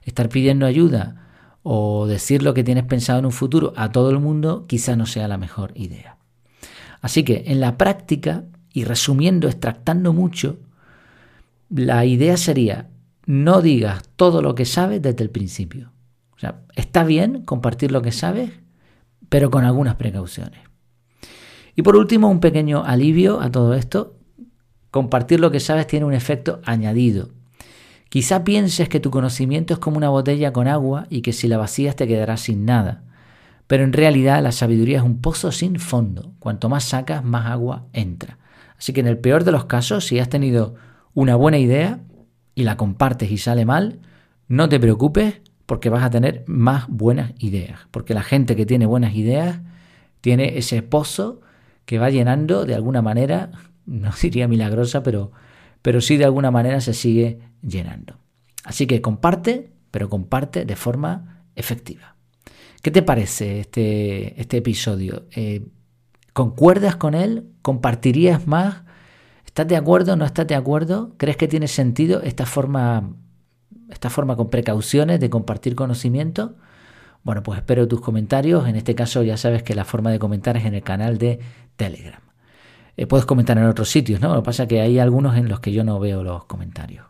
Estar 0.05 0.29
pidiendo 0.29 0.65
ayuda 0.65 1.27
o 1.63 2.07
decir 2.07 2.43
lo 2.43 2.55
que 2.55 2.65
tienes 2.65 2.85
pensado 2.85 3.19
en 3.19 3.27
un 3.27 3.33
futuro 3.33 3.75
a 3.77 3.93
todo 3.93 4.11
el 4.11 4.21
mundo 4.21 4.65
quizá 4.67 4.97
no 4.97 5.05
sea 5.05 5.29
la 5.29 5.37
mejor 5.37 5.73
idea. 5.75 6.17
Así 7.03 7.25
que 7.25 7.45
en 7.49 7.61
la 7.61 7.77
práctica, 7.77 8.45
y 8.73 8.85
resumiendo, 8.85 9.49
extractando 9.49 10.13
mucho, 10.13 10.57
la 11.69 12.05
idea 12.05 12.37
sería 12.37 12.89
no 13.27 13.61
digas 13.61 14.09
todo 14.17 14.41
lo 14.41 14.55
que 14.55 14.65
sabes 14.65 15.03
desde 15.03 15.25
el 15.25 15.31
principio. 15.31 15.93
O 16.35 16.39
sea, 16.39 16.63
está 16.75 17.05
bien 17.05 17.43
compartir 17.45 17.91
lo 17.91 18.01
que 18.01 18.13
sabes, 18.13 18.51
pero 19.29 19.51
con 19.51 19.65
algunas 19.65 19.97
precauciones. 19.97 20.61
Y 21.75 21.83
por 21.83 21.97
último, 21.97 22.31
un 22.31 22.41
pequeño 22.41 22.85
alivio 22.85 23.41
a 23.41 23.51
todo 23.51 23.75
esto. 23.75 24.17
Compartir 24.91 25.41
lo 25.41 25.51
que 25.51 25.61
sabes 25.61 25.87
tiene 25.87 26.07
un 26.07 26.15
efecto 26.15 26.61
añadido. 26.65 27.31
Quizá 28.09 28.45
pienses 28.45 28.89
que 28.89 29.01
tu 29.01 29.11
conocimiento 29.11 29.75
es 29.75 29.81
como 29.81 29.97
una 29.97 30.09
botella 30.09 30.53
con 30.53 30.69
agua 30.69 31.07
y 31.11 31.21
que 31.21 31.33
si 31.33 31.49
la 31.49 31.59
vacías 31.59 31.97
te 31.97 32.07
quedarás 32.07 32.43
sin 32.43 32.65
nada. 32.65 33.03
Pero 33.67 33.83
en 33.83 33.93
realidad 33.93 34.43
la 34.43 34.53
sabiduría 34.53 34.99
es 34.99 35.05
un 35.05 35.21
pozo 35.21 35.51
sin 35.51 35.81
fondo. 35.81 36.33
Cuanto 36.39 36.69
más 36.69 36.85
sacas, 36.85 37.25
más 37.25 37.47
agua 37.47 37.87
entra. 37.93 38.39
Así 38.79 38.93
que 38.93 39.01
en 39.01 39.09
el 39.09 39.19
peor 39.19 39.45
de 39.45 39.53
los 39.53 39.65
casos, 39.65 40.07
si 40.07 40.19
has 40.21 40.29
tenido 40.29 40.77
una 41.15 41.35
buena 41.35 41.59
idea 41.59 41.99
y 42.57 42.65
la 42.65 42.77
compartes 42.77 43.31
y 43.31 43.39
sale 43.39 43.65
mal, 43.65 44.01
no 44.49 44.69
te 44.69 44.81
preocupes 44.81 45.43
porque 45.67 45.91
vas 45.91 46.03
a 46.03 46.11
tener 46.11 46.43
más 46.47 46.89
buenas 46.89 47.33
ideas. 47.39 47.81
Porque 47.91 48.15
la 48.15 48.23
gente 48.23 48.57
que 48.57 48.67
tiene 48.67 48.87
buenas 48.87 49.15
ideas 49.15 49.61
tiene 50.23 50.59
ese 50.59 50.83
pozo 50.83 51.43
que 51.85 51.99
va 51.99 52.11
llenando 52.11 52.65
de 52.65 52.75
alguna 52.75 53.03
manera, 53.03 53.51
no 53.87 54.11
diría 54.21 54.49
milagrosa, 54.49 55.03
pero, 55.05 55.31
pero 55.83 56.01
sí 56.01 56.17
de 56.17 56.25
alguna 56.25 56.51
manera 56.51 56.81
se 56.81 56.95
sigue 56.95 57.41
llenando. 57.63 58.19
Así 58.65 58.87
que 58.87 59.03
comparte, 59.03 59.71
pero 59.91 60.09
comparte 60.09 60.65
de 60.65 60.77
forma 60.77 61.45
efectiva. 61.55 62.17
¿Qué 62.81 62.91
te 62.91 63.03
parece 63.03 63.61
este, 63.61 64.41
este 64.41 64.57
episodio? 64.57 65.27
Eh, 65.33 65.67
¿Concuerdas 66.33 66.97
con 66.97 67.15
él? 67.15 67.49
¿Compartirías 67.61 68.47
más? 68.47 68.86
¿Estás 69.57 69.69
de 69.69 69.77
acuerdo 69.77 70.17
no 70.17 70.27
estás 70.27 70.47
de 70.47 70.55
acuerdo? 70.55 71.15
¿Crees 71.17 71.39
que 71.39 71.49
tiene 71.49 71.67
sentido 71.67 72.21
esta 72.21 72.45
forma, 72.45 73.15
esta 73.89 74.11
forma 74.11 74.37
con 74.37 74.51
precauciones 74.51 75.19
de 75.19 75.31
compartir 75.31 75.75
conocimiento? 75.75 76.57
Bueno, 77.23 77.43
pues 77.43 77.61
espero 77.61 77.89
tus 77.89 78.03
comentarios. 78.03 78.69
En 78.69 78.77
este 78.77 78.95
caso 78.95 79.23
ya 79.23 79.39
sabes 79.39 79.63
que 79.63 79.75
la 79.75 79.87
forma 79.87 80.11
de 80.11 80.19
comentar 80.19 80.59
es 80.59 80.67
en 80.67 80.75
el 80.75 80.83
canal 80.83 81.17
de 81.17 81.41
Telegram. 81.77 82.21
Eh, 82.99 83.07
puedes 83.07 83.25
comentar 83.25 83.57
en 83.57 83.65
otros 83.65 83.89
sitios, 83.89 84.21
¿no? 84.21 84.35
Lo 84.35 84.43
que 84.43 84.45
pasa 84.45 84.65
es 84.65 84.69
que 84.69 84.83
hay 84.83 84.99
algunos 84.99 85.39
en 85.39 85.49
los 85.49 85.61
que 85.61 85.73
yo 85.73 85.85
no 85.85 85.99
veo 85.99 86.23
los 86.23 86.45
comentarios. 86.45 87.07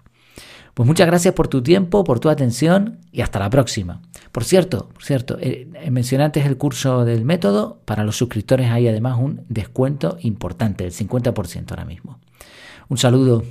Pues 0.73 0.87
muchas 0.87 1.09
gracias 1.09 1.35
por 1.35 1.49
tu 1.49 1.65
tiempo, 1.65 2.05
por 2.05 2.21
tu 2.21 2.29
atención 2.29 3.01
y 3.11 3.23
hasta 3.23 3.41
la 3.41 3.51
próxima. 3.51 4.03
Por 4.31 4.45
cierto, 4.45 4.91
por 4.91 5.03
cierto, 5.03 5.37
eh, 5.41 5.67
mencioné 5.91 6.23
antes 6.23 6.47
el 6.47 6.57
curso 6.57 7.05
del 7.05 7.25
método. 7.25 7.81
Para 7.85 8.05
los 8.05 8.17
suscriptores 8.17 8.71
hay 8.71 8.87
además 8.87 9.19
un 9.19 9.45
descuento 9.49 10.17
importante, 10.21 10.85
del 10.85 10.93
50% 10.93 11.73
ahora 11.73 11.85
mismo. 11.85 12.21
Un 12.89 12.99
saludo. 12.99 13.43